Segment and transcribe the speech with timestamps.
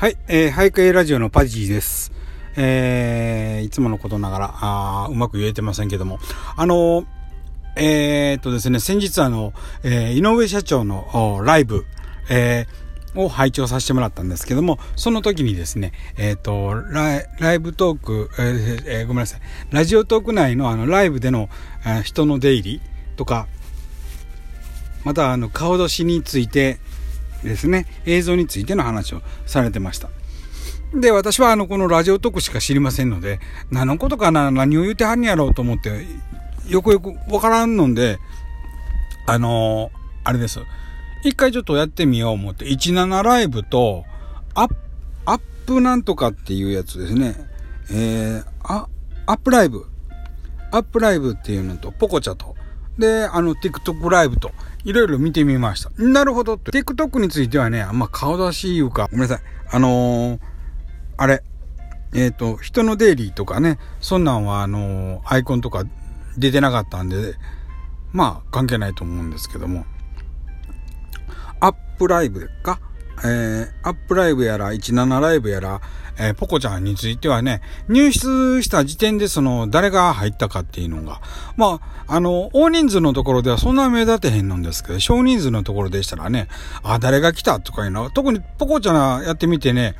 [0.00, 2.10] はい、えー、ハイカイラジオのパジーです。
[2.56, 6.18] えー、いつものことながら、あうまく言えてませんけども、
[6.56, 7.04] あの
[7.76, 9.52] えー、っとですね、先日あの、
[9.82, 11.84] えー、井上社長のライブ、
[12.30, 19.40] えー、を拝聴させてもらったんですけども、その時にですね、えっ、とライ、ライブトーク、ええー、ごめんなさい、
[19.70, 21.50] ラジオトーク内のあの、ライブでの、
[21.84, 22.80] えー、人の出入り
[23.18, 23.48] とか、
[25.04, 26.78] またあの、顔出しについて、
[27.42, 30.08] ですね、映像についての話をされてました。
[30.94, 33.40] で、私はあの、このラジオトークしか知りませんので、
[33.70, 36.06] 何のことかな、何を言うてはんやろうと思って、
[36.68, 38.18] よくよくわからんので、
[39.26, 40.60] あのー、あれです。
[41.24, 44.04] 一回ちょっとやってみよう思って、17ライブと、
[44.54, 44.74] アップ、
[45.26, 47.36] アップなんとかっていうやつですね。
[47.92, 48.88] えー、あ、
[49.26, 49.86] アップライブ。
[50.72, 52.56] アップライブっていうのと、ポコチャと、
[53.00, 54.52] で、あの、TikTok ライブと、
[54.84, 55.90] いろいろ見てみました。
[56.00, 56.54] なるほど。
[56.54, 59.40] TikTok についてはね、あんま顔出しいうか、ごめんなさい。
[59.72, 60.40] あのー、
[61.16, 61.42] あれ、
[62.14, 65.84] えっ、ー、と、人のデイリーとかね、そんなんは、あのー、アイコンとか
[66.38, 67.34] 出てなかったんで、
[68.12, 69.84] まあ、関係ないと思うんですけども、
[71.60, 72.80] アップライブか
[73.24, 75.80] えー、アップライブやら、17ライブやら、
[76.18, 81.20] えー、ポコちゃんについてはね、入室した時点でその、誰が入ったかっていうのが、
[81.56, 86.48] まあ、あの、大人数のところではそんな目立てへんのんですけど、少人数のところでしたらね、
[86.82, 89.94] あ、誰が来たとかいうのは、特にポコちゃんやってみてね、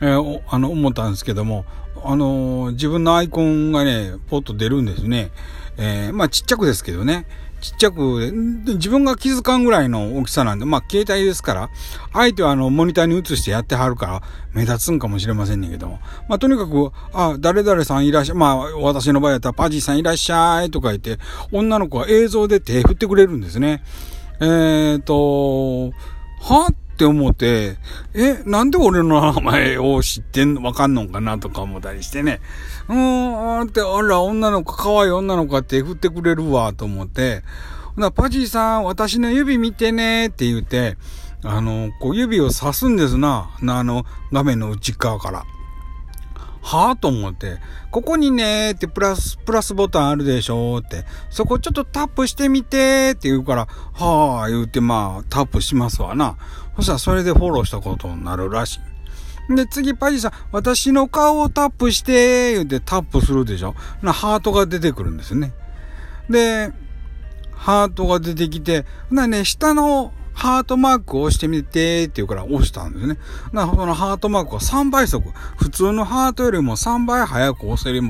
[0.00, 1.64] えー、あの、思ったんですけども、
[2.06, 5.30] あの自分のアイコンがね、ポッと出るんですね。
[5.76, 7.26] えまあ、ちっちゃくですけどね。
[7.64, 8.30] ちっちゃく、
[8.66, 11.70] 自分が気づかんぐらいの大きさなんで、まあ、携帯ですから、
[12.12, 15.98] 相手はあの、モニターに映してやってはるから、目立つんかもしれませんねんけども。
[16.28, 21.18] まあ、とにかく、あ、誰々さんいらっしゃ、まあ、私の場合だったら、パジーさんいらっしゃいとか言って、
[21.52, 23.82] 女の子は映像で手振ってくれるんですね。
[24.40, 25.90] えっ、ー、と、
[26.42, 27.76] はっって思って、
[28.14, 32.40] え、なんで俺の名前を知ってんの、わかんのかなとか思ったりしてね。
[32.88, 37.42] うーん、って、あら、女の子、可愛い女の子って振ってくれるわ、と思って。
[37.96, 40.96] ほな、パジーさん、私の指見てね、って言って、
[41.42, 43.50] あの、こう指を刺すんですな。
[43.60, 45.44] あの、画面の内側から。
[46.64, 47.58] はぁと思って、
[47.90, 56.38] ここにねってプラス、プラスボタンあるでしょって、そこちょっとタップしてみてーって言うから、はぁ言うてまあタップしますわな。
[56.76, 58.80] そしたらそれでフォローしたことになるらし
[59.50, 59.54] い。
[59.54, 65.52] で、次、パジさん、私の顔をタップして、言うてタップするでしょな、ハートが出てくるんですね。
[66.30, 66.72] で、
[67.52, 73.16] ハートが出てきて、なね、下のハートマークを押してみてって言うから押したんですね。
[73.54, 75.26] なそのハートマークは3倍速。
[75.56, 78.06] 普通のハートよりも3倍早く押せる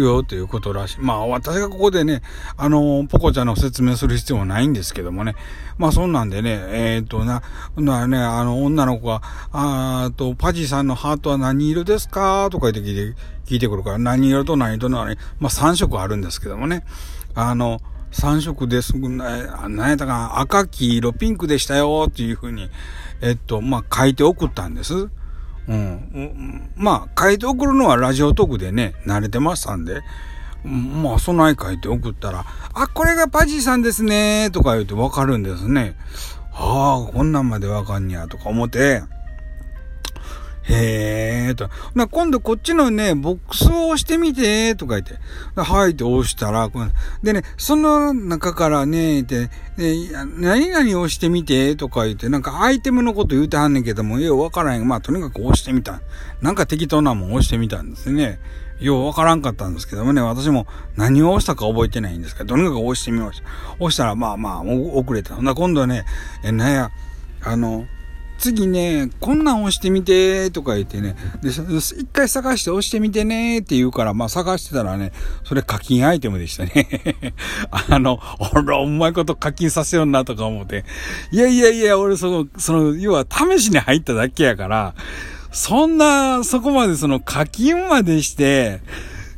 [0.00, 1.00] よということらしい。
[1.00, 2.22] まあ私がここでね、
[2.56, 5.34] あの、ポコちゃんの説明する必要もないんですけどもね。
[5.76, 7.42] まあそんなんでね、えー、っとな、
[7.74, 9.20] なね、あの女の子が、
[9.50, 12.48] あーと、パジさんのハートは何色ですか？
[12.52, 16.84] とか言って聞いて、聞いてくるから、何色と何色のね、まあ3色あるんですけどもね。
[17.34, 17.80] あの、
[18.12, 18.94] 3色です。
[18.96, 22.70] 何やったか赤、黄色、ピンクでしたよっていうふうに、
[23.20, 25.08] えっと、まあ、書いて送ったんです。
[25.68, 26.70] うん。
[26.76, 30.02] まあ、書いて送るのはラジオトークでね、慣れてましたんで、
[30.64, 35.96] まあ、そない書いて送ったら、あ、これがパジーさんですね、とか言うてわかるんですね。
[36.52, 39.02] ああ、こんなんまでわかんにや、とか思って、
[40.64, 41.68] へえと。
[41.94, 45.18] な、今度こっちのね、ボックスを押してみて、とか言って。
[45.60, 46.70] はいって押したら、
[47.22, 49.50] でね、その中からね、で、
[50.38, 54.86] 何々押してみて、とか言って、なんかアイテムのこと言うてはんねんけども、ようわからん。
[54.86, 56.00] まあ、とにかく押してみた。
[56.40, 58.38] なんか適当なもん押してみたんですね。
[58.78, 63.48] ようわからんかったんですけどもね、私も何を押したか覚えてないんですけど、とにかく押してみました。
[63.78, 65.40] 押したら、まあまあ、遅れた。
[65.40, 66.04] な今度はね、
[66.44, 66.90] え、なんや、
[67.42, 67.86] あの、
[68.42, 75.12] 次ね、こんなん押してみて、とか言ってね、で、一回探して押してみてね、って言うから、まあ探してたらね、
[75.44, 76.88] それ課金アイテムでしたね。
[77.70, 78.18] あの、
[78.52, 80.84] 俺らうまいこと課金させようなとか思って、
[81.30, 84.96] いやいやいや、俺その、その、要は試しに入っただけやから、
[85.52, 88.80] そんな、そこまでその課金までして、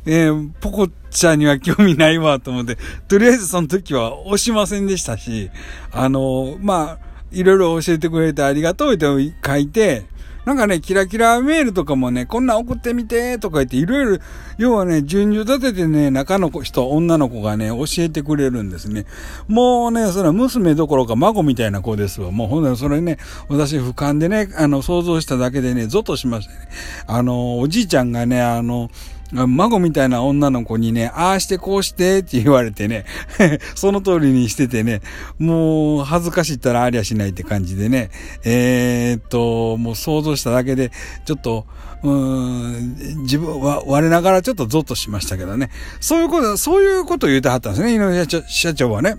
[0.07, 5.51] えー、ポコちゃんには興味ないわと思って、とりあえずその時は押しませんでしたし、
[5.91, 9.05] あの、まあ、いろいろ教えてくれてありがとうって
[9.45, 10.05] 書いて、
[10.45, 14.23] なんかね、キラキラメールとかもね、こんなん送ってみて、とか言って、いろいろ、
[14.59, 19.07] 要はね、順序立ててね、中の人、女の子がね、教えてくれるんですね。
[19.47, 22.29] もうね、それは娘どころか孫みたいな子ですわ。
[22.29, 23.17] もうほんとそれね、
[23.49, 26.69] 私俯瞰でね、あの、想像しただけでね、ゾッとしましたね。
[27.07, 28.91] あの、おじいちゃんがね、あの、
[29.31, 33.05] 孫みたいな女の子にね、ああしてこうしてって言われてね、
[33.75, 35.01] その通りにしててね、
[35.39, 38.11] もう恥ずかしいったらありゃしないって感じでね、
[38.43, 40.91] えー、っと、もう想像しただけで、
[41.25, 41.65] ちょっと、
[42.03, 45.71] うーん、自分は我ながらちょっとゾッとしましたけどね。
[45.99, 49.17] そういうこと、そういうことを言うてはったんですね、井上社長はね。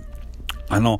[0.69, 0.99] あの、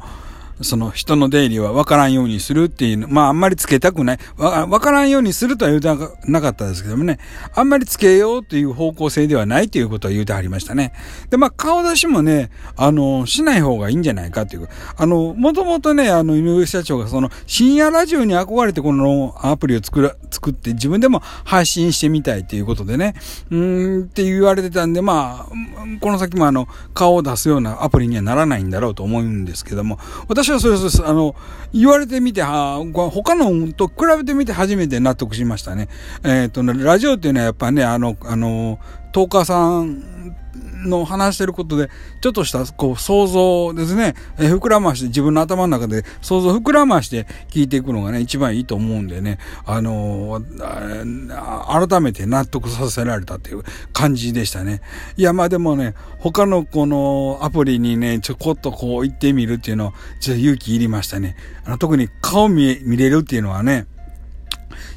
[0.62, 4.20] その人の出入りは分からんようにするっていう、まああんまりつけたくない。
[4.38, 5.88] 分からんようにするとは言うて
[6.30, 7.20] なかったですけどもね、
[7.54, 10.94] あんまりつけようという方向性ではないということは言うてはりましたね。
[11.30, 14.68] で、まあ顔出しもね、あの、しない方がいいんじゃないかっていう。
[14.96, 23.14] あの、もともとね、あの、井上社長がその深夜ラジオに憧れてこのアプリを作ら、作って自分でも配信してみたいということでね、
[23.52, 25.56] うーんって言われてたんで、まあ、
[26.02, 31.06] この先もあの、顔を出すようなアプリにはならないんだろうと思うんですけども、私私はそれです。
[31.06, 31.36] あの、
[31.74, 32.78] 言われてみて、は
[33.12, 35.90] 他のと比べてみて初めて納得しましたね。
[36.24, 38.80] えっ、ー、とね、ラジオっていうのはやっぱね、あの、あの、
[39.12, 40.38] トーカーさん
[40.86, 41.90] の話してることで、
[42.22, 53.64] ちょっとしたこう想像ですね、え膨らまして、自分の頭の中で想像膨らまして聞いていくのがね、一番いいと思うんでね、あのー、改めて納得させられたっていう
[53.94, 54.82] 感じでしたね。
[55.16, 61.36] いや、まあでもね、他のこのアプリにね、ちょこっとこう行ってみるっていうのは、ちょっと勇気いりましたね。
[61.66, 63.88] あの特に顔見見れるっていうのはね、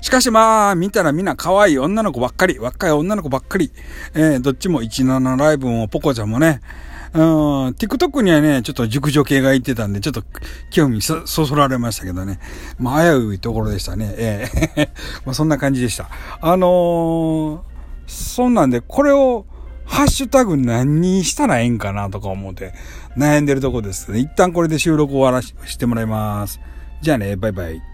[0.00, 3.70] しかしまあ、見たらみんな可愛い女の子ばっかり、若い女の子ばっかり。
[4.14, 6.60] えー、どっちも17ライブもポコちゃんもね、
[7.12, 7.22] うん、
[7.70, 10.22] TikTok にはね、ちょっと熟女系が言ってたんで、ちょっと
[10.70, 12.38] 興味そ、そそられましたけどね。
[12.78, 14.14] まあ、危ういところでしたね。
[14.16, 14.88] ええー、
[15.26, 16.08] まあ、そんな感じでした。
[16.40, 17.60] あのー、
[18.06, 19.44] そんなんで、これを、
[19.86, 22.74] ハッシュタグ何にしたらええんかなとか思って
[23.18, 24.16] 悩んでるとこです。
[24.16, 26.60] 一旦これで収録終わらしてもらいます。
[27.02, 27.89] じゃあね、バイバイ。